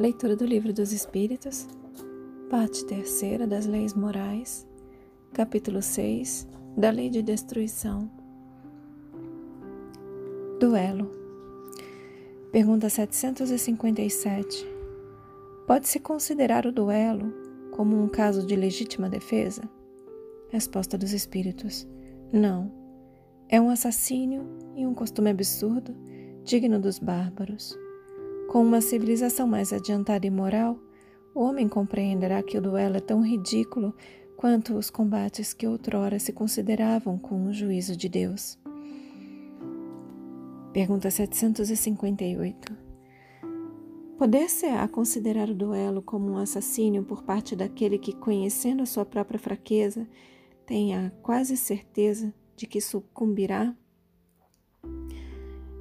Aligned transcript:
Leitura 0.00 0.34
do 0.34 0.46
Livro 0.46 0.72
dos 0.72 0.94
Espíritos, 0.94 1.68
parte 2.48 2.86
terceira 2.86 3.46
das 3.46 3.66
Leis 3.66 3.92
Morais, 3.92 4.66
capítulo 5.30 5.82
6 5.82 6.48
da 6.74 6.88
Lei 6.88 7.10
de 7.10 7.20
Destruição. 7.20 8.10
Duelo. 10.58 11.10
Pergunta 12.50 12.88
757. 12.88 14.66
Pode-se 15.66 16.00
considerar 16.00 16.64
o 16.64 16.72
duelo 16.72 17.30
como 17.72 18.02
um 18.02 18.08
caso 18.08 18.46
de 18.46 18.56
legítima 18.56 19.06
defesa? 19.06 19.60
Resposta 20.48 20.96
dos 20.96 21.12
Espíritos: 21.12 21.86
Não. 22.32 22.72
É 23.50 23.60
um 23.60 23.68
assassínio 23.68 24.48
e 24.74 24.86
um 24.86 24.94
costume 24.94 25.28
absurdo, 25.28 25.94
digno 26.42 26.80
dos 26.80 26.98
bárbaros. 26.98 27.78
Com 28.50 28.62
uma 28.62 28.80
civilização 28.80 29.46
mais 29.46 29.72
adiantada 29.72 30.26
e 30.26 30.30
moral, 30.30 30.76
o 31.32 31.40
homem 31.40 31.68
compreenderá 31.68 32.42
que 32.42 32.58
o 32.58 32.60
duelo 32.60 32.96
é 32.96 33.00
tão 33.00 33.24
ridículo 33.24 33.94
quanto 34.36 34.74
os 34.74 34.90
combates 34.90 35.54
que 35.54 35.68
outrora 35.68 36.18
se 36.18 36.32
consideravam 36.32 37.16
com 37.16 37.46
o 37.46 37.52
juízo 37.52 37.96
de 37.96 38.08
Deus. 38.08 38.58
Pergunta 40.72 41.08
758. 41.12 42.76
Poder-se-á 44.18 44.88
considerar 44.88 45.48
o 45.48 45.54
duelo 45.54 46.02
como 46.02 46.32
um 46.32 46.36
assassínio 46.36 47.04
por 47.04 47.22
parte 47.22 47.54
daquele 47.54 47.98
que, 47.98 48.12
conhecendo 48.12 48.82
a 48.82 48.86
sua 48.86 49.04
própria 49.04 49.38
fraqueza, 49.38 50.08
tenha 50.66 51.12
quase 51.22 51.56
certeza 51.56 52.34
de 52.56 52.66
que 52.66 52.80
sucumbirá? 52.80 53.72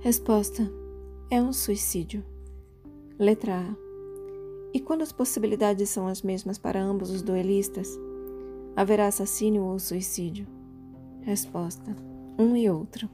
Resposta: 0.02 0.72
é 1.32 1.42
um 1.42 1.52
suicídio. 1.52 2.38
Letra 3.20 3.54
A. 3.54 3.76
E 4.74 4.80
quando 4.80 5.02
as 5.02 5.12
possibilidades 5.12 5.90
são 5.90 6.08
as 6.08 6.22
mesmas 6.22 6.58
para 6.58 6.82
ambos 6.82 7.10
os 7.10 7.22
duelistas, 7.22 8.00
haverá 8.78 9.08
assassínio 9.08 9.64
ou 9.64 9.78
suicídio? 9.78 10.48
Resposta: 11.24 11.94
um 12.40 12.56
e 12.56 12.70
outro. 12.70 13.10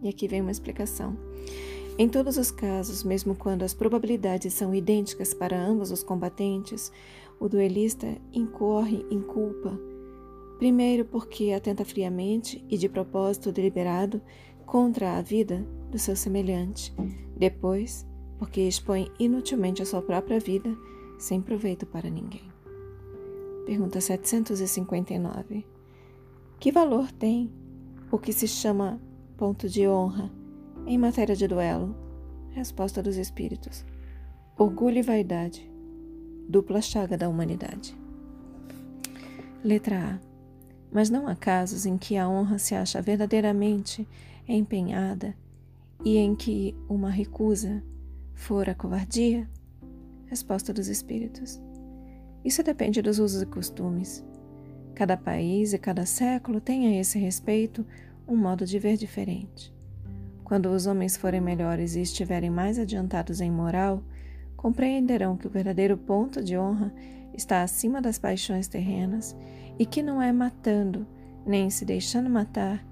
E 0.00 0.08
aqui 0.08 0.26
vem 0.26 0.40
uma 0.40 0.50
explicação. 0.50 1.18
Em 1.98 2.08
todos 2.08 2.38
os 2.38 2.50
casos, 2.50 3.04
mesmo 3.04 3.34
quando 3.34 3.62
as 3.62 3.74
probabilidades 3.74 4.54
são 4.54 4.74
idênticas 4.74 5.34
para 5.34 5.62
ambos 5.62 5.90
os 5.90 6.02
combatentes, 6.02 6.90
o 7.38 7.46
duelista 7.46 8.16
incorre 8.32 9.04
em 9.10 9.20
culpa. 9.20 9.78
Primeiro, 10.56 11.04
porque 11.04 11.52
atenta 11.52 11.84
friamente 11.84 12.64
e 12.70 12.78
de 12.78 12.88
propósito 12.88 13.52
deliberado 13.52 14.22
contra 14.64 15.18
a 15.18 15.20
vida 15.20 15.62
do 15.90 15.98
seu 15.98 16.16
semelhante. 16.16 16.90
Depois, 17.36 18.08
porque 18.40 18.62
expõe 18.62 19.12
inutilmente 19.18 19.82
a 19.82 19.86
sua 19.86 20.00
própria 20.00 20.40
vida 20.40 20.74
sem 21.18 21.42
proveito 21.42 21.84
para 21.84 22.08
ninguém. 22.08 22.50
Pergunta 23.66 24.00
759. 24.00 25.66
Que 26.58 26.72
valor 26.72 27.12
tem 27.12 27.52
o 28.10 28.18
que 28.18 28.32
se 28.32 28.48
chama 28.48 28.98
ponto 29.36 29.68
de 29.68 29.86
honra 29.86 30.32
em 30.86 30.96
matéria 30.96 31.36
de 31.36 31.46
duelo? 31.46 31.94
Resposta 32.52 33.02
dos 33.02 33.18
Espíritos: 33.18 33.84
Orgulho 34.56 34.96
e 34.96 35.02
vaidade, 35.02 35.70
dupla 36.48 36.80
chaga 36.80 37.18
da 37.18 37.28
humanidade. 37.28 37.94
Letra 39.62 40.14
A. 40.14 40.30
Mas 40.90 41.10
não 41.10 41.28
há 41.28 41.36
casos 41.36 41.84
em 41.84 41.98
que 41.98 42.16
a 42.16 42.26
honra 42.26 42.58
se 42.58 42.74
acha 42.74 43.02
verdadeiramente 43.02 44.08
empenhada 44.48 45.36
e 46.02 46.16
em 46.16 46.34
que 46.34 46.74
uma 46.88 47.10
recusa 47.10 47.84
For 48.40 48.68
a 48.70 48.74
covardia? 48.74 49.46
Resposta 50.26 50.72
dos 50.72 50.88
Espíritos. 50.88 51.60
Isso 52.42 52.62
depende 52.62 53.02
dos 53.02 53.18
usos 53.18 53.42
e 53.42 53.46
costumes. 53.46 54.24
Cada 54.94 55.14
país 55.14 55.74
e 55.74 55.78
cada 55.78 56.06
século 56.06 56.58
tem 56.58 56.88
a 56.88 56.98
esse 56.98 57.18
respeito 57.18 57.86
um 58.26 58.34
modo 58.34 58.64
de 58.64 58.78
ver 58.78 58.96
diferente. 58.96 59.72
Quando 60.42 60.70
os 60.70 60.86
homens 60.86 61.18
forem 61.18 61.40
melhores 61.40 61.94
e 61.94 62.00
estiverem 62.00 62.50
mais 62.50 62.78
adiantados 62.78 63.42
em 63.42 63.50
moral, 63.50 64.02
compreenderão 64.56 65.36
que 65.36 65.46
o 65.46 65.50
verdadeiro 65.50 65.96
ponto 65.98 66.42
de 66.42 66.56
honra 66.56 66.92
está 67.34 67.62
acima 67.62 68.00
das 68.00 68.18
paixões 68.18 68.66
terrenas 68.66 69.36
e 69.78 69.84
que 69.84 70.02
não 70.02 70.20
é 70.20 70.32
matando, 70.32 71.06
nem 71.46 71.68
se 71.68 71.84
deixando 71.84 72.28
matar, 72.30 72.84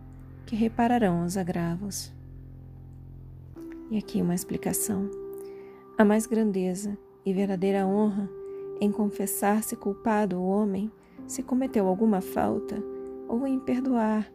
que 0.47 0.55
repararão 0.55 1.25
os 1.25 1.39
agravos. 1.39 2.15
E 3.91 3.97
aqui 3.97 4.21
uma 4.21 4.35
explicação. 4.35 5.28
Há 5.99 6.05
mais 6.05 6.29
grandeza 6.29 6.97
e 7.27 7.33
verdadeira 7.33 7.85
honra 7.85 8.31
em 8.81 8.93
confessar-se 8.93 9.75
culpado 9.75 10.37
o 10.37 10.47
homem 10.47 10.93
se 11.27 11.43
cometeu 11.43 11.89
alguma 11.89 12.21
falta 12.21 12.81
ou 13.27 13.45
em 13.45 13.59
perdoar 13.59 14.33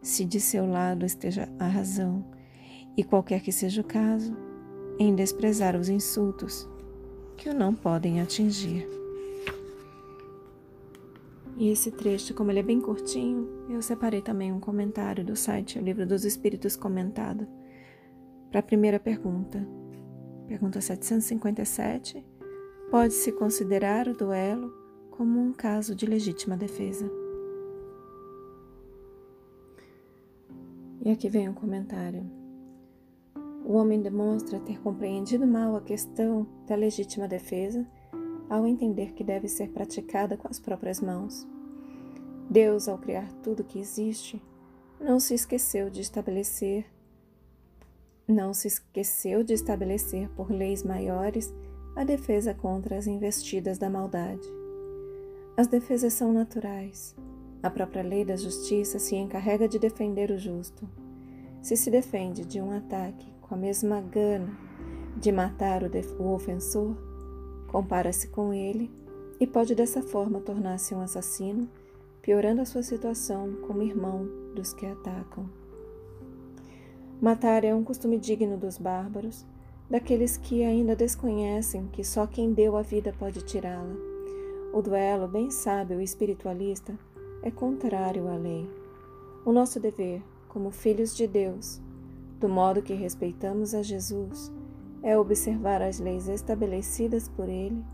se 0.00 0.24
de 0.24 0.38
seu 0.38 0.64
lado 0.64 1.04
esteja 1.04 1.48
a 1.58 1.66
razão, 1.66 2.24
e 2.96 3.02
qualquer 3.02 3.40
que 3.40 3.50
seja 3.50 3.80
o 3.80 3.84
caso, 3.84 4.36
em 4.96 5.12
desprezar 5.12 5.74
os 5.74 5.88
insultos 5.88 6.68
que 7.36 7.48
o 7.48 7.54
não 7.54 7.74
podem 7.74 8.20
atingir. 8.20 8.88
E 11.56 11.68
esse 11.68 11.90
trecho, 11.90 12.32
como 12.32 12.52
ele 12.52 12.60
é 12.60 12.62
bem 12.62 12.80
curtinho, 12.80 13.48
eu 13.68 13.82
separei 13.82 14.22
também 14.22 14.52
um 14.52 14.60
comentário 14.60 15.24
do 15.24 15.34
site 15.34 15.80
O 15.80 15.82
Livro 15.82 16.06
dos 16.06 16.24
Espíritos 16.24 16.76
comentado 16.76 17.46
para 18.50 18.60
a 18.60 18.62
primeira 18.62 19.00
pergunta. 19.00 19.81
Pergunta 20.52 20.82
757. 20.82 22.22
Pode-se 22.90 23.32
considerar 23.32 24.06
o 24.06 24.12
duelo 24.12 24.70
como 25.10 25.40
um 25.40 25.50
caso 25.50 25.94
de 25.94 26.04
legítima 26.04 26.58
defesa? 26.58 27.10
E 31.00 31.10
aqui 31.10 31.30
vem 31.30 31.48
um 31.48 31.54
comentário. 31.54 32.30
O 33.64 33.72
homem 33.72 34.02
demonstra 34.02 34.60
ter 34.60 34.78
compreendido 34.82 35.46
mal 35.46 35.74
a 35.74 35.80
questão 35.80 36.46
da 36.66 36.76
legítima 36.76 37.26
defesa 37.26 37.88
ao 38.50 38.66
entender 38.66 39.14
que 39.14 39.24
deve 39.24 39.48
ser 39.48 39.70
praticada 39.70 40.36
com 40.36 40.48
as 40.48 40.60
próprias 40.60 41.00
mãos. 41.00 41.48
Deus, 42.50 42.88
ao 42.88 42.98
criar 42.98 43.32
tudo 43.42 43.64
que 43.64 43.78
existe, 43.78 44.38
não 45.00 45.18
se 45.18 45.32
esqueceu 45.32 45.88
de 45.88 46.02
estabelecer 46.02 46.84
não 48.26 48.54
se 48.54 48.68
esqueceu 48.68 49.42
de 49.42 49.54
estabelecer 49.54 50.28
por 50.30 50.50
leis 50.50 50.82
maiores 50.82 51.52
a 51.94 52.04
defesa 52.04 52.54
contra 52.54 52.96
as 52.96 53.06
investidas 53.06 53.78
da 53.78 53.90
maldade. 53.90 54.48
As 55.56 55.66
defesas 55.66 56.12
são 56.12 56.32
naturais. 56.32 57.14
A 57.62 57.70
própria 57.70 58.02
lei 58.02 58.24
da 58.24 58.36
justiça 58.36 58.98
se 58.98 59.14
encarrega 59.14 59.68
de 59.68 59.78
defender 59.78 60.30
o 60.30 60.38
justo. 60.38 60.88
Se 61.60 61.76
se 61.76 61.90
defende 61.90 62.44
de 62.44 62.60
um 62.60 62.72
ataque 62.72 63.32
com 63.42 63.54
a 63.54 63.58
mesma 63.58 64.00
gana 64.00 64.56
de 65.16 65.30
matar 65.30 65.82
o, 65.82 65.90
o 66.18 66.34
ofensor, 66.34 66.96
compara-se 67.68 68.28
com 68.28 68.52
ele 68.52 68.90
e 69.38 69.46
pode 69.46 69.74
dessa 69.74 70.02
forma 70.02 70.40
tornar-se 70.40 70.94
um 70.94 71.00
assassino, 71.00 71.68
piorando 72.20 72.62
a 72.62 72.64
sua 72.64 72.82
situação 72.82 73.56
como 73.66 73.82
irmão 73.82 74.26
dos 74.54 74.72
que 74.72 74.86
atacam. 74.86 75.48
Matar 77.22 77.62
é 77.62 77.72
um 77.72 77.84
costume 77.84 78.18
digno 78.18 78.56
dos 78.56 78.76
bárbaros, 78.76 79.46
daqueles 79.88 80.36
que 80.36 80.64
ainda 80.64 80.96
desconhecem 80.96 81.86
que 81.92 82.02
só 82.02 82.26
quem 82.26 82.52
deu 82.52 82.76
a 82.76 82.82
vida 82.82 83.14
pode 83.16 83.44
tirá-la. 83.44 83.94
O 84.72 84.82
duelo, 84.82 85.28
bem 85.28 85.48
sábio 85.48 86.00
e 86.00 86.04
espiritualista, 86.04 86.98
é 87.40 87.48
contrário 87.48 88.26
à 88.26 88.34
lei. 88.34 88.68
O 89.46 89.52
nosso 89.52 89.78
dever, 89.78 90.20
como 90.48 90.72
filhos 90.72 91.14
de 91.14 91.28
Deus, 91.28 91.80
do 92.40 92.48
modo 92.48 92.82
que 92.82 92.92
respeitamos 92.92 93.72
a 93.72 93.84
Jesus, 93.84 94.50
é 95.00 95.16
observar 95.16 95.80
as 95.80 96.00
leis 96.00 96.26
estabelecidas 96.26 97.28
por 97.28 97.48
Ele, 97.48 97.84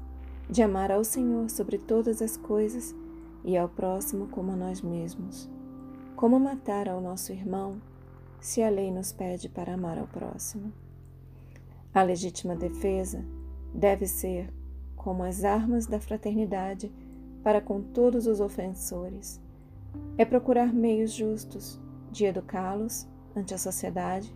de 0.48 0.62
amar 0.62 0.90
ao 0.90 1.04
Senhor 1.04 1.50
sobre 1.50 1.76
todas 1.76 2.22
as 2.22 2.38
coisas 2.38 2.94
e 3.44 3.58
ao 3.58 3.68
próximo 3.68 4.28
como 4.28 4.52
a 4.52 4.56
nós 4.56 4.80
mesmos. 4.80 5.50
Como 6.16 6.40
matar 6.40 6.88
ao 6.88 7.02
nosso 7.02 7.30
irmão 7.30 7.76
se 8.40 8.62
a 8.62 8.68
lei 8.68 8.90
nos 8.90 9.12
pede 9.12 9.48
para 9.48 9.74
amar 9.74 9.98
ao 9.98 10.06
próximo. 10.06 10.72
A 11.92 12.02
legítima 12.02 12.54
defesa 12.54 13.24
deve 13.74 14.06
ser 14.06 14.52
como 14.96 15.22
as 15.22 15.44
armas 15.44 15.86
da 15.86 16.00
fraternidade 16.00 16.92
para 17.42 17.60
com 17.60 17.80
todos 17.80 18.26
os 18.26 18.40
ofensores. 18.40 19.40
É 20.16 20.24
procurar 20.24 20.72
meios 20.72 21.12
justos 21.12 21.80
de 22.10 22.24
educá-los 22.24 23.06
ante 23.34 23.54
a 23.54 23.58
sociedade, 23.58 24.34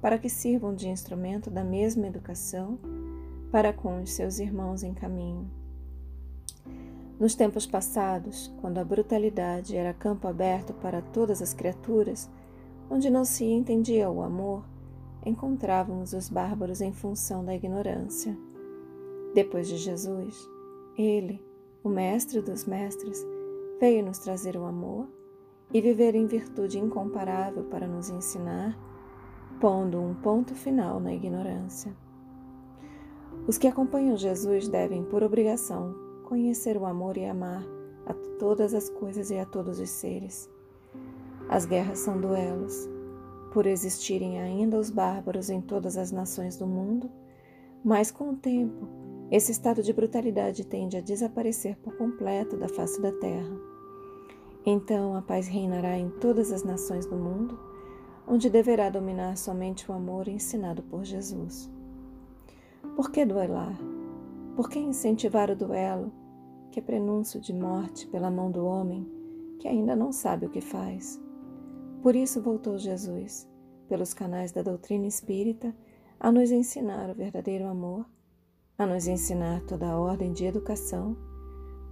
para 0.00 0.18
que 0.18 0.28
sirvam 0.28 0.74
de 0.74 0.88
instrumento 0.88 1.48
da 1.48 1.62
mesma 1.62 2.06
educação 2.06 2.78
para 3.50 3.72
com 3.72 4.02
os 4.02 4.12
seus 4.12 4.38
irmãos 4.38 4.82
em 4.82 4.92
caminho. 4.92 5.48
Nos 7.20 7.36
tempos 7.36 7.66
passados, 7.66 8.52
quando 8.60 8.78
a 8.78 8.84
brutalidade 8.84 9.76
era 9.76 9.94
campo 9.94 10.26
aberto 10.26 10.74
para 10.74 11.00
todas 11.00 11.40
as 11.40 11.54
criaturas, 11.54 12.28
onde 12.92 13.08
não 13.08 13.24
se 13.24 13.46
entendia 13.46 14.10
o 14.10 14.20
amor, 14.20 14.62
encontrávamos 15.24 16.12
os 16.12 16.28
bárbaros 16.28 16.82
em 16.82 16.92
função 16.92 17.42
da 17.42 17.54
ignorância. 17.54 18.36
Depois 19.34 19.66
de 19.66 19.78
Jesus, 19.78 20.46
ele, 20.98 21.42
o 21.82 21.88
Mestre 21.88 22.42
dos 22.42 22.66
Mestres, 22.66 23.26
veio 23.80 24.04
nos 24.04 24.18
trazer 24.18 24.58
o 24.58 24.66
amor 24.66 25.08
e 25.72 25.80
viver 25.80 26.14
em 26.14 26.26
virtude 26.26 26.78
incomparável 26.78 27.64
para 27.64 27.86
nos 27.86 28.10
ensinar, 28.10 28.78
pondo 29.58 29.98
um 29.98 30.14
ponto 30.14 30.54
final 30.54 31.00
na 31.00 31.14
ignorância. 31.14 31.96
Os 33.48 33.56
que 33.56 33.68
acompanham 33.68 34.18
Jesus 34.18 34.68
devem, 34.68 35.02
por 35.02 35.22
obrigação, 35.22 35.94
conhecer 36.24 36.76
o 36.76 36.84
amor 36.84 37.16
e 37.16 37.24
amar 37.24 37.64
a 38.04 38.12
todas 38.38 38.74
as 38.74 38.90
coisas 38.90 39.30
e 39.30 39.38
a 39.38 39.46
todos 39.46 39.80
os 39.80 39.88
seres. 39.88 40.50
As 41.48 41.66
guerras 41.66 41.98
são 41.98 42.20
duelos. 42.20 42.88
Por 43.52 43.66
existirem 43.66 44.40
ainda 44.40 44.78
os 44.78 44.90
bárbaros 44.90 45.50
em 45.50 45.60
todas 45.60 45.96
as 45.96 46.10
nações 46.10 46.56
do 46.56 46.66
mundo, 46.66 47.10
mas 47.84 48.10
com 48.10 48.30
o 48.30 48.36
tempo, 48.36 48.88
esse 49.30 49.52
estado 49.52 49.82
de 49.82 49.92
brutalidade 49.92 50.64
tende 50.64 50.96
a 50.96 51.00
desaparecer 51.00 51.76
por 51.78 51.96
completo 51.96 52.56
da 52.56 52.68
face 52.68 53.00
da 53.00 53.12
terra. 53.12 53.54
Então 54.64 55.16
a 55.16 55.22
paz 55.22 55.48
reinará 55.48 55.98
em 55.98 56.08
todas 56.08 56.52
as 56.52 56.62
nações 56.62 57.04
do 57.04 57.16
mundo, 57.16 57.58
onde 58.26 58.48
deverá 58.48 58.88
dominar 58.88 59.36
somente 59.36 59.90
o 59.90 59.94
amor 59.94 60.28
ensinado 60.28 60.82
por 60.82 61.04
Jesus. 61.04 61.70
Por 62.96 63.10
que 63.10 63.24
duelar? 63.24 63.76
Por 64.56 64.68
que 64.70 64.78
incentivar 64.78 65.50
o 65.50 65.56
duelo 65.56 66.12
que 66.70 66.78
é 66.78 66.82
prenúncio 66.82 67.38
de 67.38 67.52
morte 67.52 68.06
pela 68.06 68.30
mão 68.30 68.50
do 68.50 68.64
homem 68.64 69.06
que 69.62 69.68
ainda 69.68 69.94
não 69.94 70.10
sabe 70.10 70.46
o 70.46 70.50
que 70.50 70.60
faz. 70.60 71.21
Por 72.02 72.16
isso 72.16 72.42
voltou 72.42 72.76
Jesus, 72.78 73.48
pelos 73.88 74.12
canais 74.12 74.50
da 74.50 74.60
doutrina 74.60 75.06
espírita, 75.06 75.72
a 76.18 76.32
nos 76.32 76.50
ensinar 76.50 77.08
o 77.08 77.14
verdadeiro 77.14 77.64
amor, 77.68 78.04
a 78.76 78.84
nos 78.84 79.06
ensinar 79.06 79.62
toda 79.62 79.86
a 79.88 79.96
ordem 79.96 80.32
de 80.32 80.44
educação, 80.44 81.16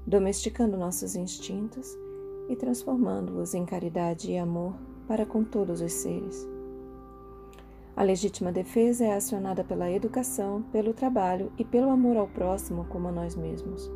domesticando 0.04 0.76
nossos 0.76 1.14
instintos 1.14 1.96
e 2.48 2.56
transformando-os 2.56 3.54
em 3.54 3.64
caridade 3.64 4.32
e 4.32 4.36
amor 4.36 4.74
para 5.06 5.24
com 5.24 5.44
todos 5.44 5.80
os 5.80 5.92
seres. 5.92 6.44
A 7.94 8.02
legítima 8.02 8.50
defesa 8.50 9.04
é 9.04 9.14
acionada 9.14 9.62
pela 9.62 9.92
educação, 9.92 10.62
pelo 10.72 10.92
trabalho 10.92 11.52
e 11.56 11.64
pelo 11.64 11.88
amor 11.88 12.16
ao 12.16 12.26
próximo 12.26 12.84
como 12.86 13.06
a 13.06 13.12
nós 13.12 13.36
mesmos. 13.36 13.88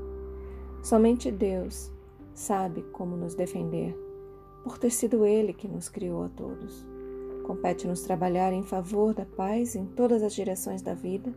Somente 0.80 1.32
Deus 1.32 1.90
sabe 2.32 2.82
como 2.92 3.16
nos 3.16 3.34
defender, 3.34 4.03
por 4.64 4.78
ter 4.78 4.90
sido 4.90 5.26
Ele 5.26 5.52
que 5.52 5.68
nos 5.68 5.90
criou 5.90 6.24
a 6.24 6.28
todos. 6.30 6.84
Compete-nos 7.44 8.00
trabalhar 8.00 8.54
em 8.54 8.62
favor 8.62 9.12
da 9.12 9.26
paz 9.26 9.76
em 9.76 9.84
todas 9.84 10.22
as 10.22 10.34
direções 10.34 10.80
da 10.80 10.94
vida, 10.94 11.32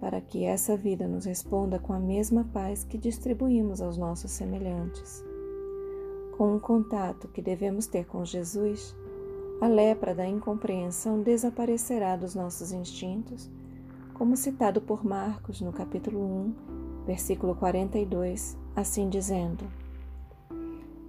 para 0.00 0.20
que 0.20 0.44
essa 0.44 0.76
vida 0.76 1.08
nos 1.08 1.24
responda 1.24 1.80
com 1.80 1.92
a 1.92 1.98
mesma 1.98 2.48
paz 2.52 2.84
que 2.84 2.96
distribuímos 2.96 3.82
aos 3.82 3.98
nossos 3.98 4.30
semelhantes. 4.30 5.24
Com 6.36 6.54
o 6.54 6.60
contato 6.60 7.26
que 7.28 7.42
devemos 7.42 7.86
ter 7.88 8.06
com 8.06 8.24
Jesus, 8.24 8.94
a 9.60 9.66
lepra 9.66 10.14
da 10.14 10.26
incompreensão 10.26 11.22
desaparecerá 11.22 12.14
dos 12.14 12.34
nossos 12.34 12.70
instintos, 12.70 13.50
como 14.14 14.36
citado 14.36 14.80
por 14.80 15.04
Marcos 15.04 15.60
no 15.60 15.72
capítulo 15.72 16.20
1, 16.20 16.54
versículo 17.06 17.56
42, 17.56 18.56
assim 18.76 19.08
dizendo: 19.08 19.64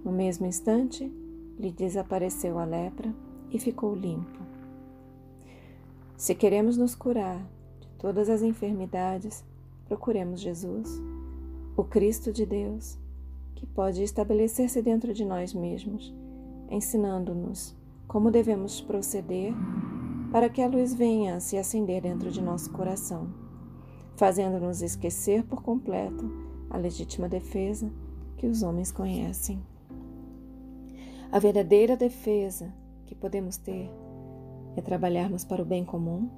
No 0.04 0.10
mesmo 0.10 0.46
instante, 0.46 1.12
lhe 1.58 1.70
desapareceu 1.70 2.58
a 2.58 2.64
lepra 2.64 3.12
e 3.50 3.58
ficou 3.58 3.94
limpo. 3.94 4.38
Se 6.16 6.34
queremos 6.34 6.76
nos 6.76 6.94
curar 6.94 7.38
de 7.80 7.88
todas 7.98 8.28
as 8.28 8.42
enfermidades, 8.42 9.44
procuremos 9.86 10.40
Jesus, 10.40 11.00
o 11.76 11.84
Cristo 11.84 12.32
de 12.32 12.44
Deus, 12.44 12.98
que 13.54 13.66
pode 13.66 14.02
estabelecer-se 14.02 14.80
dentro 14.82 15.12
de 15.12 15.24
nós 15.24 15.52
mesmos, 15.52 16.14
ensinando-nos 16.70 17.74
como 18.06 18.30
devemos 18.30 18.80
proceder 18.80 19.52
para 20.30 20.48
que 20.48 20.62
a 20.62 20.68
luz 20.68 20.94
venha 20.94 21.36
a 21.36 21.40
se 21.40 21.56
acender 21.56 22.02
dentro 22.02 22.30
de 22.30 22.40
nosso 22.40 22.70
coração 22.70 23.48
fazendo-nos 24.18 24.82
esquecer 24.82 25.44
por 25.44 25.62
completo 25.62 26.28
a 26.68 26.76
legítima 26.76 27.28
defesa 27.28 27.88
que 28.36 28.48
os 28.48 28.64
homens 28.64 28.90
conhecem. 28.90 29.62
A 31.30 31.38
verdadeira 31.38 31.96
defesa 31.96 32.72
que 33.06 33.14
podemos 33.14 33.56
ter 33.56 33.90
é 34.76 34.80
trabalharmos 34.80 35.44
para 35.44 35.62
o 35.62 35.64
bem 35.64 35.84
comum, 35.84 36.30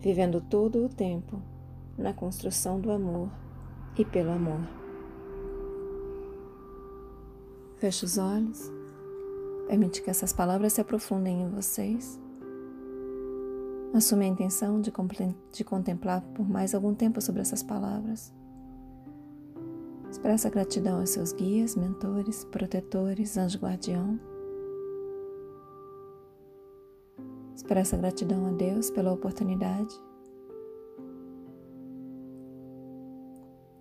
vivendo 0.00 0.40
todo 0.40 0.84
o 0.84 0.88
tempo 0.88 1.40
na 1.96 2.12
construção 2.12 2.80
do 2.80 2.90
amor 2.90 3.30
e 3.98 4.04
pelo 4.04 4.30
amor. 4.30 4.60
Feche 7.78 8.04
os 8.04 8.18
olhos, 8.18 8.70
permite 9.66 10.02
que 10.02 10.10
essas 10.10 10.32
palavras 10.32 10.72
se 10.72 10.80
aprofundem 10.80 11.42
em 11.42 11.48
vocês 11.48 12.18
Assume 13.92 14.26
a 14.26 14.28
intenção 14.28 14.80
de, 14.80 14.92
de 15.52 15.64
contemplar 15.64 16.20
por 16.34 16.48
mais 16.48 16.74
algum 16.74 16.94
tempo 16.94 17.20
sobre 17.20 17.40
essas 17.40 17.62
palavras. 17.62 18.32
Expressa 20.18 20.50
gratidão 20.50 20.98
aos 20.98 21.10
seus 21.10 21.32
guias, 21.32 21.76
mentores, 21.76 22.44
protetores, 22.46 23.38
anjo 23.38 23.56
guardião. 23.60 24.18
Expressa 27.54 27.96
gratidão 27.96 28.44
a 28.48 28.50
Deus 28.50 28.90
pela 28.90 29.12
oportunidade. 29.12 29.94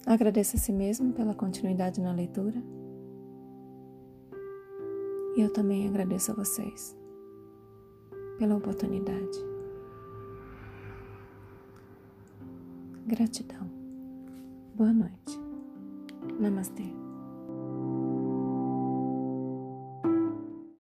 Agradeça 0.05 0.57
a 0.57 0.59
si 0.59 0.71
mesmo 0.71 1.11
pela 1.11 1.33
continuidade 1.33 1.99
na 1.99 2.13
leitura. 2.13 2.61
E 5.35 5.41
eu 5.41 5.51
também 5.51 5.87
agradeço 5.87 6.31
a 6.31 6.35
vocês 6.35 6.95
pela 8.37 8.55
oportunidade. 8.55 9.39
Gratidão. 13.07 13.67
Boa 14.75 14.93
noite. 14.93 15.46
Namaste. 16.39 17.06